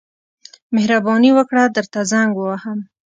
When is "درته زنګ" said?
1.75-2.29